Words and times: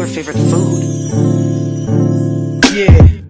your 0.00 0.08
favorite 0.08 0.38
food. 0.48 0.80
Yeah. 2.72 3.20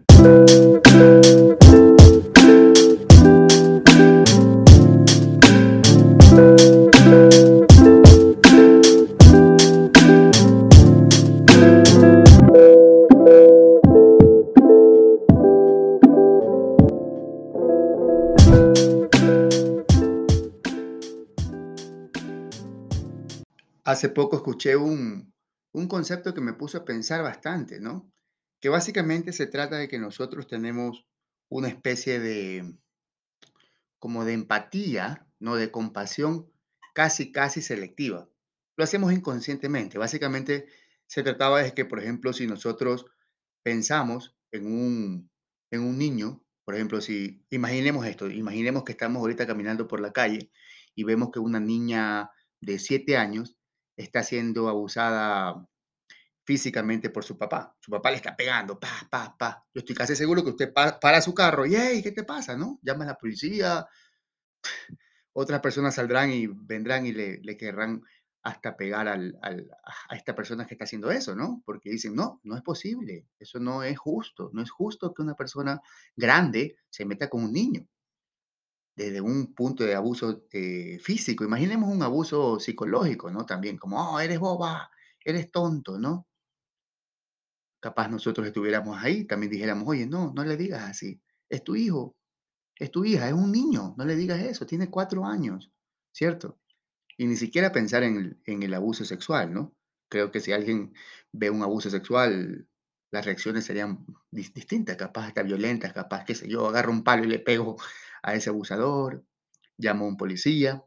Hace 23.82 24.08
poco 24.10 24.36
escuché 24.36 24.76
un, 24.76 25.32
un 25.72 25.88
concepto 25.88 26.34
que 26.34 26.40
me 26.40 26.54
puso 26.54 26.78
a 26.78 26.84
pensar 26.84 27.22
bastante, 27.22 27.80
¿no? 27.80 28.12
Que 28.60 28.68
básicamente 28.68 29.32
se 29.32 29.46
trata 29.46 29.76
de 29.78 29.88
que 29.88 29.98
nosotros 29.98 30.46
tenemos 30.46 31.06
una 31.48 31.68
especie 31.68 32.20
de, 32.20 32.74
como 33.98 34.24
de 34.24 34.32
empatía, 34.32 35.26
¿no? 35.38 35.56
De 35.56 35.70
compasión 35.70 36.50
casi, 36.94 37.32
casi 37.32 37.62
selectiva. 37.62 38.28
Lo 38.76 38.84
hacemos 38.84 39.12
inconscientemente. 39.12 39.98
Básicamente 39.98 40.66
se 41.06 41.22
trataba 41.22 41.62
de 41.62 41.74
que, 41.74 41.84
por 41.84 42.00
ejemplo, 42.00 42.32
si 42.32 42.46
nosotros 42.46 43.06
pensamos 43.62 44.36
en 44.52 44.66
un, 44.66 45.30
en 45.70 45.80
un 45.82 45.98
niño, 45.98 46.44
por 46.64 46.74
ejemplo, 46.74 47.00
si 47.00 47.44
imaginemos 47.50 48.06
esto, 48.06 48.30
imaginemos 48.30 48.84
que 48.84 48.92
estamos 48.92 49.20
ahorita 49.20 49.46
caminando 49.46 49.88
por 49.88 50.00
la 50.00 50.12
calle 50.12 50.50
y 50.94 51.04
vemos 51.04 51.30
que 51.30 51.40
una 51.40 51.60
niña 51.60 52.30
de 52.60 52.78
siete 52.78 53.16
años 53.16 53.56
está 54.02 54.22
siendo 54.22 54.68
abusada 54.68 55.66
físicamente 56.44 57.10
por 57.10 57.24
su 57.24 57.38
papá. 57.38 57.76
Su 57.80 57.90
papá 57.90 58.10
le 58.10 58.16
está 58.16 58.36
pegando, 58.36 58.78
pa, 58.80 58.88
pa, 59.10 59.36
pa. 59.38 59.64
Yo 59.74 59.80
estoy 59.80 59.94
casi 59.96 60.16
seguro 60.16 60.42
que 60.44 60.50
usted 60.50 60.72
pa- 60.72 60.98
para 61.00 61.20
su 61.20 61.34
carro 61.34 61.66
y, 61.66 61.76
hey, 61.76 62.02
¿qué 62.02 62.12
te 62.12 62.24
pasa? 62.24 62.56
¿No? 62.56 62.78
Llama 62.82 63.04
a 63.04 63.08
la 63.08 63.16
policía, 63.18 63.86
otras 65.32 65.60
personas 65.60 65.94
saldrán 65.94 66.30
y 66.32 66.46
vendrán 66.46 67.06
y 67.06 67.12
le, 67.12 67.38
le 67.42 67.56
querrán 67.56 68.02
hasta 68.42 68.76
pegar 68.76 69.06
al, 69.08 69.38
al- 69.42 69.70
a 70.08 70.16
esta 70.16 70.34
persona 70.34 70.66
que 70.66 70.74
está 70.74 70.84
haciendo 70.84 71.10
eso, 71.10 71.36
¿no? 71.36 71.62
Porque 71.66 71.90
dicen, 71.90 72.14
no, 72.14 72.40
no 72.44 72.56
es 72.56 72.62
posible, 72.62 73.26
eso 73.38 73.60
no 73.60 73.82
es 73.82 73.98
justo, 73.98 74.50
no 74.54 74.62
es 74.62 74.70
justo 74.70 75.12
que 75.14 75.22
una 75.22 75.34
persona 75.34 75.80
grande 76.16 76.76
se 76.88 77.04
meta 77.04 77.28
con 77.28 77.44
un 77.44 77.52
niño 77.52 77.86
desde 79.00 79.20
un 79.22 79.54
punto 79.54 79.84
de 79.84 79.94
abuso 79.94 80.44
eh, 80.52 80.98
físico. 81.02 81.42
Imaginemos 81.42 81.88
un 81.90 82.02
abuso 82.02 82.60
psicológico, 82.60 83.30
¿no? 83.30 83.46
También 83.46 83.78
como, 83.78 83.98
oh, 83.98 84.20
eres 84.20 84.38
boba, 84.38 84.90
eres 85.24 85.50
tonto, 85.50 85.98
¿no? 85.98 86.28
Capaz 87.80 88.08
nosotros 88.08 88.46
estuviéramos 88.46 89.02
ahí, 89.02 89.24
también 89.24 89.50
dijéramos, 89.50 89.88
oye, 89.88 90.06
no, 90.06 90.32
no 90.34 90.44
le 90.44 90.56
digas 90.58 90.82
así, 90.82 91.22
es 91.48 91.64
tu 91.64 91.76
hijo, 91.76 92.14
es 92.76 92.90
tu 92.90 93.04
hija, 93.06 93.26
es 93.26 93.32
un 93.32 93.50
niño, 93.50 93.94
no 93.96 94.04
le 94.04 94.16
digas 94.16 94.40
eso, 94.40 94.66
tiene 94.66 94.90
cuatro 94.90 95.24
años, 95.24 95.72
¿cierto? 96.12 96.60
Y 97.16 97.26
ni 97.26 97.36
siquiera 97.36 97.72
pensar 97.72 98.02
en 98.02 98.38
en 98.44 98.62
el 98.62 98.74
abuso 98.74 99.04
sexual, 99.06 99.54
¿no? 99.54 99.74
Creo 100.10 100.30
que 100.30 100.40
si 100.40 100.52
alguien 100.52 100.92
ve 101.32 101.48
un 101.50 101.62
abuso 101.62 101.88
sexual, 101.88 102.68
las 103.10 103.24
reacciones 103.26 103.64
serían 103.64 104.06
dis- 104.30 104.52
distintas, 104.52 104.96
capaz 104.96 105.28
hasta 105.28 105.42
violentas, 105.42 105.92
capaz, 105.92 106.24
sé 106.34 106.48
yo, 106.48 106.68
agarro 106.68 106.92
un 106.92 107.04
palo 107.04 107.24
y 107.24 107.28
le 107.28 107.38
pego 107.40 107.76
a 108.22 108.34
ese 108.34 108.50
abusador, 108.50 109.24
llamo 109.78 110.04
a 110.04 110.08
un 110.08 110.16
policía, 110.16 110.84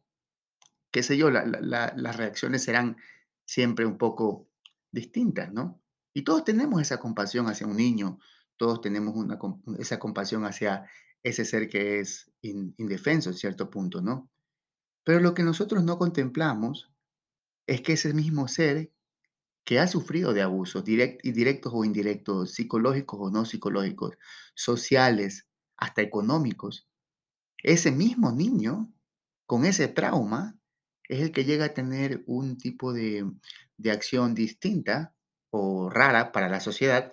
qué 0.92 1.04
sé 1.04 1.18
yo, 1.18 1.30
la- 1.32 1.46
la- 1.46 1.62
la- 1.62 1.94
las 1.96 2.18
reacciones 2.18 2.64
serán 2.64 2.98
siempre 3.46 3.86
un 3.86 3.98
poco 3.98 4.50
distintas, 4.92 5.52
¿no? 5.52 5.82
Y 6.14 6.24
todos 6.24 6.44
tenemos 6.44 6.82
esa 6.82 7.00
compasión 7.00 7.48
hacia 7.48 7.68
un 7.68 7.78
niño, 7.78 8.20
todos 8.58 8.82
tenemos 8.82 9.16
esa 9.80 10.00
compasión 10.00 10.46
hacia 10.46 10.86
ese 11.24 11.46
ser 11.46 11.68
que 11.70 12.00
es 12.00 12.32
in- 12.42 12.76
indefenso 12.78 13.30
en 13.30 13.36
cierto 13.36 13.70
punto, 13.70 14.02
¿no? 14.02 14.30
Pero 15.06 15.20
lo 15.22 15.34
que 15.34 15.44
nosotros 15.44 15.84
no 15.84 15.98
contemplamos 15.98 16.92
es 17.68 17.82
que 17.82 17.94
ese 17.94 18.14
mismo 18.14 18.48
ser 18.48 18.92
que 19.66 19.80
ha 19.80 19.88
sufrido 19.88 20.34
de 20.34 20.42
abusos 20.42 20.84
directos 20.84 21.72
o 21.74 21.86
indirectos, 21.86 22.54
psicológicos 22.54 23.20
o 23.22 23.30
no 23.32 23.46
psicológicos, 23.46 24.18
sociales, 24.56 25.48
hasta 25.78 26.02
económicos, 26.02 26.88
ese 27.64 27.92
mismo 27.92 28.32
niño 28.32 28.94
con 29.46 29.66
ese 29.66 29.88
trauma 29.88 30.58
es 31.08 31.22
el 31.22 31.32
que 31.32 31.46
llega 31.46 31.66
a 31.66 31.74
tener 31.74 32.24
un 32.28 32.58
tipo 32.58 32.94
de, 32.94 33.30
de 33.78 33.92
acción 33.92 34.36
distinta 34.36 35.16
o 35.50 35.90
rara 35.90 36.32
para 36.32 36.50
la 36.50 36.60
sociedad 36.60 37.12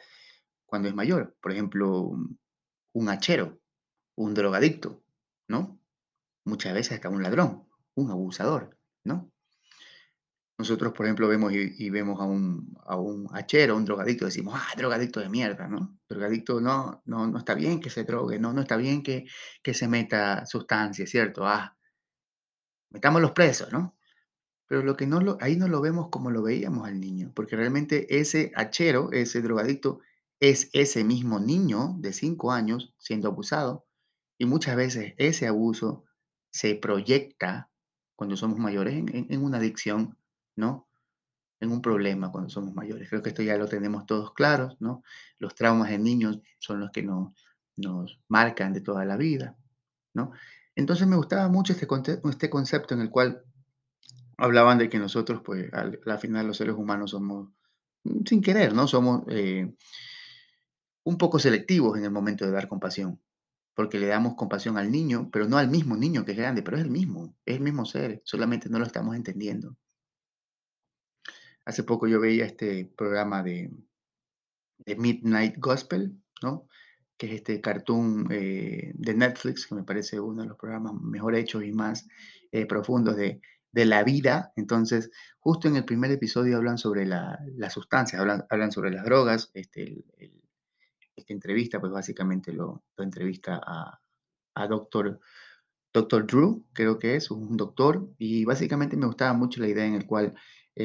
cuando 0.67 0.89
es 0.89 0.95
mayor. 0.95 1.37
Por 1.41 1.53
ejemplo, 1.53 2.17
un 2.93 3.09
hachero, 3.09 3.61
un 4.17 4.35
drogadicto, 4.35 5.03
¿no? 5.49 5.81
Muchas 6.45 6.75
veces 6.75 6.93
hasta 6.93 7.09
un 7.09 7.23
ladrón, 7.23 7.69
un 7.95 8.11
abusador, 8.11 8.79
¿no? 9.05 9.31
Nosotros, 10.61 10.93
por 10.93 11.07
ejemplo, 11.07 11.27
vemos 11.27 11.55
y, 11.55 11.89
vemos 11.89 12.21
a 12.21 12.25
un, 12.25 12.77
a 12.85 12.95
un 12.95 13.27
hachero, 13.33 13.79
un 13.79 13.87
drogadicto, 13.87 14.27
decimos, 14.27 14.53
ah, 14.59 14.69
drogadicto 14.77 15.19
de 15.19 15.31
mierda, 15.31 15.67
¿no? 15.67 15.99
Drogadicto, 16.07 16.61
no, 16.61 17.01
no, 17.07 17.27
no 17.27 17.39
está 17.39 17.55
bien 17.55 17.81
que 17.81 17.89
se 17.89 18.05
drogue, 18.05 18.39
no, 18.39 18.53
no 18.53 18.61
está 18.61 18.77
bien 18.77 19.03
que, 19.03 19.25
que 19.63 19.73
se 19.73 19.89
meta 19.89 20.45
sustancias, 20.45 21.09
¿cierto? 21.09 21.47
Ah, 21.47 21.79
metámoslos 22.91 23.33
presos, 23.33 23.73
¿no? 23.73 23.97
Pero 24.67 24.83
lo 24.83 24.99
que 24.99 25.07
no 25.07 25.23
lo, 25.23 25.39
ahí 25.41 25.57
no 25.57 25.67
lo 25.67 25.81
vemos 25.81 26.11
como 26.11 26.31
lo 26.31 26.43
veíamos 26.43 26.87
al 26.87 27.01
niño, 27.01 27.33
porque 27.35 27.57
realmente 27.57 28.21
ese 28.21 28.53
hachero, 28.55 29.13
ese 29.13 29.41
drogadicto, 29.41 30.01
es 30.41 30.69
ese 30.75 31.05
mismo 31.05 31.41
niño 31.41 31.95
de 32.01 32.13
5 32.13 32.53
años 32.53 32.95
siendo 32.99 33.29
abusado, 33.29 33.87
y 34.37 34.45
muchas 34.45 34.77
veces 34.77 35.15
ese 35.17 35.47
abuso 35.47 36.05
se 36.53 36.75
proyecta 36.75 37.71
cuando 38.15 38.37
somos 38.37 38.59
mayores 38.59 38.93
en 38.95 39.43
una 39.43 39.57
adicción, 39.57 40.19
En 41.61 41.73
un 41.73 41.83
problema 41.83 42.33
cuando 42.33 42.49
somos 42.49 42.75
mayores. 42.75 43.09
Creo 43.09 43.23
que 43.23 43.29
esto 43.31 43.43
ya 43.43 43.59
lo 43.59 43.67
tenemos 43.67 44.07
todos 44.07 44.33
claros, 44.33 44.77
¿no? 44.81 45.03
Los 45.39 45.55
traumas 45.55 45.91
de 45.91 45.99
niños 45.99 46.41
son 46.59 46.81
los 46.81 46.91
que 46.91 47.03
nos, 47.03 47.35
nos 47.77 48.19
marcan 48.29 48.73
de 48.73 48.81
toda 48.81 49.05
la 49.05 49.17
vida, 49.17 49.57
¿no? 50.15 50.33
Entonces 50.75 51.07
me 51.07 51.17
gustaba 51.17 51.49
mucho 51.49 51.75
este, 51.75 51.87
este 52.31 52.49
concepto 52.49 52.95
en 52.95 53.03
el 53.03 53.11
cual 53.11 53.43
hablaban 54.39 54.79
de 54.79 54.89
que 54.89 54.99
nosotros, 54.99 55.43
pues, 55.45 55.73
al, 55.75 56.01
al 56.07 56.19
final 56.19 56.47
los 56.47 56.57
seres 56.57 56.75
humanos 56.75 57.11
somos, 57.11 57.51
mm, 58.05 58.25
sin 58.27 58.41
querer, 58.41 58.73
¿no? 58.73 58.87
Somos 58.89 59.23
eh, 59.29 59.75
un 61.05 61.19
poco 61.19 61.39
selectivos 61.39 61.99
en 61.99 62.05
el 62.05 62.11
momento 62.11 62.47
de 62.47 62.53
dar 62.53 62.69
compasión, 62.69 63.21
porque 63.75 63.99
le 63.99 64.07
damos 64.07 64.35
compasión 64.35 64.79
al 64.79 64.91
niño, 64.91 65.29
pero 65.31 65.47
no 65.47 65.59
al 65.59 65.69
mismo 65.69 65.97
niño 65.97 66.25
que 66.25 66.33
es 66.33 66.39
grande, 66.39 66.63
pero 66.63 66.79
es 66.79 66.85
el 66.85 66.91
mismo, 66.91 67.37
es 67.45 67.57
el 67.57 67.63
mismo 67.63 67.85
ser, 67.85 68.23
solamente 68.25 68.69
no 68.71 68.79
lo 68.79 68.87
estamos 68.87 69.15
entendiendo. 69.17 69.77
Hace 71.71 71.85
poco 71.85 72.09
yo 72.09 72.19
veía 72.19 72.47
este 72.47 72.85
programa 72.97 73.45
de, 73.45 73.71
Midnight 74.99 75.55
Gospel, 75.59 76.21
¿no? 76.43 76.67
Que 77.17 77.27
es 77.29 77.33
este 77.35 77.61
cartoon 77.61 78.27
eh, 78.31 78.91
de 78.95 79.15
Netflix, 79.15 79.69
que 79.69 79.77
me 79.77 79.85
parece 79.85 80.19
uno 80.19 80.43
de 80.43 80.49
los 80.49 80.59
programas 80.59 80.95
mejor 81.01 81.37
hechos 81.37 81.63
y 81.63 81.71
más 81.71 82.09
eh, 82.51 82.67
profundos 82.67 83.15
de, 83.15 83.41
de 83.71 83.85
la 83.85 84.03
vida. 84.03 84.53
Entonces, 84.57 85.13
justo 85.39 85.69
en 85.69 85.77
el 85.77 85.85
primer 85.85 86.11
episodio 86.11 86.57
hablan 86.57 86.77
sobre 86.77 87.07
la- 87.07 87.39
las 87.57 87.73
sustancias, 87.75 88.21
hablan, 88.21 88.45
hablan 88.51 88.73
sobre 88.73 88.91
las 88.91 89.05
drogas. 89.05 89.53
Este, 89.55 90.05
esta 91.15 91.33
entrevista, 91.33 91.79
pues 91.79 91.93
básicamente 91.93 92.53
lo, 92.53 92.83
lo 92.97 93.05
entrevista 93.05 93.61
a, 93.65 94.01
a 94.57 94.67
Doctor 94.67 95.21
Doctor 95.93 96.27
Drew, 96.27 96.67
creo 96.73 96.99
que 96.99 97.17
es, 97.17 97.31
un 97.31 97.57
doctor, 97.57 98.09
y 98.17 98.45
básicamente 98.45 98.97
me 98.97 99.07
gustaba 99.07 99.33
mucho 99.33 99.61
la 99.61 99.69
idea 99.69 99.85
en 99.85 99.95
el 99.95 100.07
cual 100.07 100.35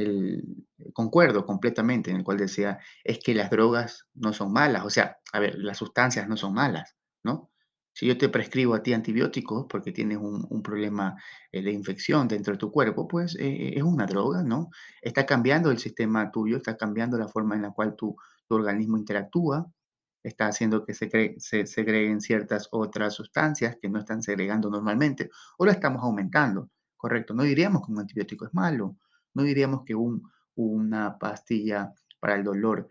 él, 0.01 0.67
concuerdo 0.93 1.45
completamente, 1.45 2.11
en 2.11 2.17
el 2.17 2.23
cual 2.23 2.37
decía, 2.37 2.79
es 3.03 3.19
que 3.19 3.33
las 3.33 3.49
drogas 3.49 4.05
no 4.13 4.33
son 4.33 4.51
malas, 4.53 4.85
o 4.85 4.89
sea, 4.89 5.17
a 5.33 5.39
ver, 5.39 5.55
las 5.57 5.77
sustancias 5.77 6.27
no 6.27 6.37
son 6.37 6.53
malas, 6.53 6.95
¿no? 7.23 7.51
Si 7.93 8.05
yo 8.07 8.17
te 8.17 8.27
prescribo 8.27 8.75
a 8.75 8.83
ti 8.83 8.93
antibióticos 8.93 9.67
porque 9.69 9.93
tienes 9.93 10.17
un, 10.17 10.45
un 10.49 10.61
problema 10.61 11.15
eh, 11.51 11.61
de 11.61 11.71
infección 11.71 12.27
dentro 12.27 12.53
de 12.53 12.59
tu 12.59 12.69
cuerpo, 12.69 13.07
pues 13.07 13.37
eh, 13.39 13.73
es 13.77 13.83
una 13.83 14.05
droga, 14.05 14.43
¿no? 14.43 14.69
Está 15.01 15.25
cambiando 15.25 15.71
el 15.71 15.79
sistema 15.79 16.29
tuyo, 16.29 16.57
está 16.57 16.75
cambiando 16.75 17.17
la 17.17 17.29
forma 17.29 17.55
en 17.55 17.61
la 17.61 17.71
cual 17.71 17.95
tu, 17.95 18.15
tu 18.47 18.55
organismo 18.55 18.97
interactúa, 18.97 19.65
está 20.23 20.47
haciendo 20.47 20.83
que 20.85 20.93
se, 20.93 21.35
se 21.37 21.65
segreguen 21.67 22.19
ciertas 22.19 22.67
otras 22.71 23.13
sustancias 23.13 23.77
que 23.81 23.89
no 23.89 23.99
están 23.99 24.21
segregando 24.21 24.69
normalmente, 24.69 25.29
o 25.57 25.65
la 25.65 25.71
estamos 25.71 26.03
aumentando, 26.03 26.69
¿correcto? 26.97 27.33
No 27.33 27.43
diríamos 27.43 27.85
que 27.85 27.91
un 27.91 27.99
antibiótico 27.99 28.45
es 28.45 28.53
malo, 28.53 28.97
no 29.35 29.43
diríamos 29.43 29.83
que 29.85 29.93
un, 29.93 30.29
una 30.55 31.19
pastilla 31.19 31.93
para 32.19 32.35
el 32.35 32.43
dolor 32.43 32.89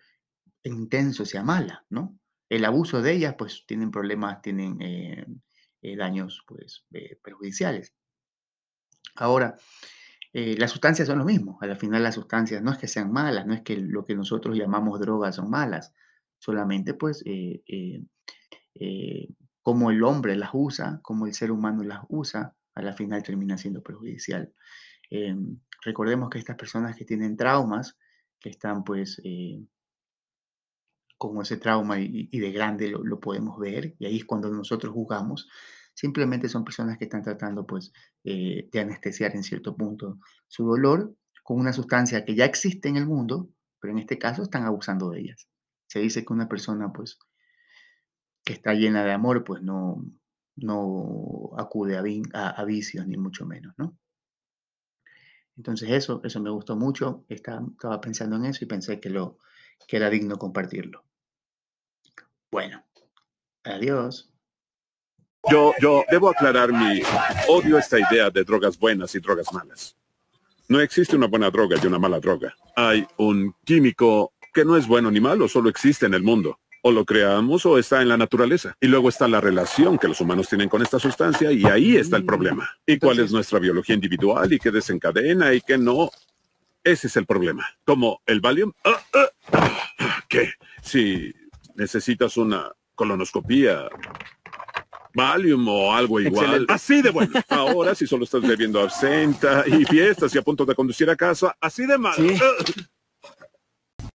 intenso 0.63 1.25
sea 1.25 1.43
mala, 1.43 1.85
¿no? 1.91 2.19
El 2.49 2.65
abuso 2.65 3.03
de 3.03 3.13
ellas, 3.13 3.35
pues, 3.37 3.65
tienen 3.67 3.91
problemas, 3.91 4.41
tienen 4.43 4.81
eh, 4.81 5.27
eh, 5.83 5.97
daños, 5.97 6.45
pues, 6.47 6.85
eh, 6.93 7.19
perjudiciales. 7.23 7.93
Ahora, 9.17 9.57
las 10.33 10.73
sustancias 10.73 11.07
son 11.07 11.19
lo 11.19 11.25
mismo. 11.25 11.59
Al 11.61 11.77
final 11.77 12.03
las 12.03 12.17
sustancias 12.17 12.61
no 12.61 12.73
es 12.73 12.79
que 12.79 12.89
sean 12.89 13.13
malas, 13.13 13.47
no 13.47 13.55
es 13.55 13.63
que 13.63 13.77
lo 13.77 14.05
que 14.05 14.17
nosotros 14.17 14.57
llamamos 14.57 14.99
drogas 14.99 15.37
son 15.37 15.49
malas, 15.49 15.95
solamente 16.39 16.95
pues 16.95 17.23
como 19.63 19.93
el 19.93 20.03
hombre 20.03 20.35
las 20.35 20.51
usa, 20.53 20.99
como 21.03 21.29
el 21.29 21.35
ser 21.35 21.53
humano 21.53 21.85
las 21.85 22.01
usa, 22.09 22.57
a 22.75 22.83
la 22.83 22.93
final 22.95 23.23
termina 23.23 23.57
siendo 23.57 23.81
perjudicial. 23.81 24.53
Em, 25.11 25.59
recordemos 25.83 26.31
que 26.31 26.39
estas 26.39 26.57
personas 26.57 26.97
que 26.97 27.05
tienen 27.05 27.37
traumas, 27.37 27.97
que 28.41 28.51
están 28.51 28.85
pues 28.85 29.21
como 31.17 31.43
ese 31.43 31.57
trauma 31.57 31.99
y, 32.01 32.39
de 32.39 32.53
grande 32.53 32.89
lo, 32.91 33.21
podemos 33.21 33.59
ver, 33.59 33.95
y 33.99 34.07
ahí 34.07 34.17
es 34.19 34.25
cuando 34.25 34.51
nosotros 34.51 34.93
jugamos, 34.93 35.49
Simplemente 35.95 36.49
son 36.49 36.65
personas 36.65 36.99
que 36.99 37.05
están 37.05 37.23
tratando 37.23 37.67
pues 37.67 37.93
eh, 38.25 38.69
de 38.71 38.81
anestesiar 38.81 39.35
en 39.37 39.45
cierto 39.45 39.77
punto 39.77 40.19
su 40.49 40.65
dolor 40.65 41.15
con 41.45 41.59
una 41.61 41.73
sustancia 41.73 42.25
que 42.25 42.35
ya 42.35 42.45
existe 42.45 42.89
en 42.89 42.97
el 42.97 43.07
mundo, 43.07 43.49
pero 43.81 43.93
en 43.93 44.01
este 44.01 44.19
caso 44.19 44.43
están 44.43 44.65
abusando 44.65 45.11
de 45.11 45.21
ellas. 45.21 45.49
Se 45.87 46.01
dice 46.01 46.25
que 46.25 46.33
una 46.33 46.49
persona 46.49 46.93
pues 46.93 47.19
que 48.45 48.55
está 48.55 48.75
llena 48.75 49.05
de 49.05 49.13
amor 49.13 49.45
pues 49.45 49.63
no, 49.63 50.05
no 50.57 51.51
acude 51.57 51.97
a, 51.97 52.65
vicios 52.65 53.07
ni 53.07 53.17
mucho 53.17 53.47
menos, 53.47 53.75
¿no? 53.79 53.97
Entonces 55.57 55.91
eso, 55.91 56.21
eso 56.25 56.41
me 56.41 56.51
gustó 56.51 56.77
mucho, 56.77 57.25
estaba, 57.29 57.63
estaba 57.71 58.01
pensando 58.01 58.37
en 58.37 58.47
eso 58.47 58.65
y 58.65 58.69
pensé 58.69 59.01
que, 59.01 59.11
lo, 59.11 59.39
que 59.87 59.97
era 59.97 60.11
digno 60.11 60.37
compartirlo. 60.37 61.05
Bueno, 62.51 62.85
adiós. 63.63 64.31
Yo, 65.51 65.73
yo 65.81 66.05
debo 66.11 66.31
aclarar 66.31 66.73
mi 66.73 67.03
odio 67.49 67.79
esta 67.79 67.99
idea 67.99 68.31
de 68.31 68.45
drogas 68.45 68.79
buenas 68.79 69.15
y 69.15 69.21
drogas 69.21 69.53
malas. 69.53 69.97
No 70.69 70.81
existe 70.81 71.17
una 71.17 71.27
buena 71.27 71.51
droga 71.51 71.77
y 71.83 71.87
una 71.87 71.99
mala 71.99 72.19
droga. 72.19 72.55
Hay 72.75 73.07
un 73.19 73.55
químico 73.65 74.33
que 74.53 74.65
no 74.65 74.77
es 74.77 74.87
bueno 74.87 75.11
ni 75.11 75.21
malo, 75.21 75.49
solo 75.49 75.69
existe 75.69 76.07
en 76.07 76.15
el 76.15 76.23
mundo. 76.23 76.61
O 76.87 76.93
lo 76.93 77.07
creamos 77.07 77.65
o 77.65 77.79
está 77.79 78.03
en 78.03 78.09
la 78.09 78.19
naturaleza. 78.19 78.77
Y 78.79 78.89
luego 78.89 79.09
está 79.09 79.27
la 79.27 79.41
relación 79.41 79.97
que 79.97 80.07
los 80.07 80.21
humanos 80.21 80.51
tienen 80.51 80.69
con 80.69 80.83
esta 80.83 80.99
sustancia 80.99 81.51
y 81.51 81.65
ahí 81.65 81.97
está 81.97 82.19
el 82.19 82.27
problema. 82.27 82.71
¿Y 82.87 82.99
cuál 82.99 83.21
es 83.21 83.33
nuestra 83.33 83.59
biología 83.59 83.95
individual 83.95 84.53
y 84.53 84.59
qué 84.59 84.71
desencadena 84.71 85.55
y 85.55 85.63
qué 85.63 85.79
no? 85.79 86.11
Ese 86.83 87.07
es 87.07 87.17
el 87.17 87.25
problema. 87.25 87.67
Como 87.87 88.21
el 88.27 88.43
Valium. 88.43 88.71
Ah, 88.85 89.01
ah, 89.15 89.29
ah, 89.53 90.25
¿Qué? 90.29 90.53
Si 90.83 91.33
necesitas 91.75 92.37
una 92.37 92.71
colonoscopía 92.95 93.89
Valium 95.15 95.67
o 95.67 95.95
algo 95.95 96.21
igual. 96.21 96.67
Así 96.69 97.01
de 97.01 97.11
bueno. 97.11 97.33
Ahora, 97.49 97.95
si 97.95 98.07
solo 98.07 98.25
estás 98.25 98.43
bebiendo 98.43 98.81
absenta 98.81 99.65
y 99.67 99.87
fiestas 99.87 100.35
y 100.35 100.39
a 100.39 100.43
punto 100.43 100.67
de 100.67 100.75
conducir 100.75 101.09
a 101.09 101.17
casa, 101.17 101.57
así 101.61 101.87
de 101.87 101.97
mal. 101.97 102.15